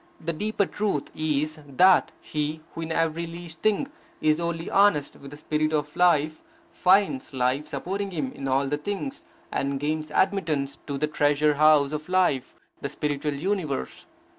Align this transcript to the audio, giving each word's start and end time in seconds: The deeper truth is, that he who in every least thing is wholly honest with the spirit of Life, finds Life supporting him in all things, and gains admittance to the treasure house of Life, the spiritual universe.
The 0.19 0.33
deeper 0.33 0.65
truth 0.65 1.11
is, 1.13 1.59
that 1.67 2.11
he 2.21 2.61
who 2.73 2.81
in 2.81 2.91
every 2.91 3.27
least 3.27 3.59
thing 3.59 3.87
is 4.19 4.39
wholly 4.39 4.67
honest 4.67 5.15
with 5.17 5.29
the 5.29 5.37
spirit 5.37 5.73
of 5.73 5.95
Life, 5.95 6.41
finds 6.71 7.33
Life 7.33 7.67
supporting 7.67 8.09
him 8.09 8.31
in 8.31 8.47
all 8.47 8.67
things, 8.67 9.27
and 9.51 9.79
gains 9.79 10.09
admittance 10.09 10.79
to 10.87 10.97
the 10.97 11.05
treasure 11.05 11.53
house 11.53 11.91
of 11.91 12.09
Life, 12.09 12.55
the 12.81 12.89
spiritual 12.89 13.35
universe. 13.35 14.07